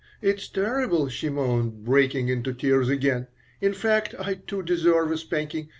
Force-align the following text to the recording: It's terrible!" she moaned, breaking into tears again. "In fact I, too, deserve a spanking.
It's 0.19 0.47
terrible!" 0.47 1.09
she 1.09 1.29
moaned, 1.29 1.85
breaking 1.85 2.27
into 2.27 2.53
tears 2.53 2.89
again. 2.89 3.27
"In 3.61 3.75
fact 3.75 4.15
I, 4.17 4.33
too, 4.33 4.63
deserve 4.63 5.11
a 5.11 5.17
spanking. 5.19 5.69